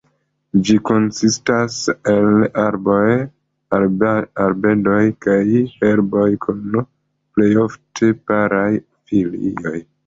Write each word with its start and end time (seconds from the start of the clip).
Ĝi 0.67 0.75
konsistas 0.89 1.75
el 2.13 2.41
arboj, 2.63 3.03
arbedoj 3.81 4.99
kaj 5.29 5.39
herboj 5.77 6.27
kun 6.49 6.67
plejofte 6.83 8.15
paraj 8.31 8.69
folioj. 8.91 9.79